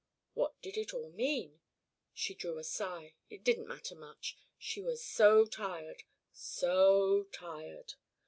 What 0.33 0.59
did 0.63 0.77
it 0.77 0.95
all 0.95 1.11
mean? 1.11 1.59
She 2.11 2.33
drew 2.33 2.57
a 2.57 2.63
sigh. 2.63 3.13
It 3.29 3.43
didn't 3.43 3.67
matter 3.67 3.93
much. 3.93 4.35
She 4.57 4.81
was 4.81 5.05
so 5.05 5.45
tired, 5.45 6.01
so 6.33 7.25
tired. 7.31 7.93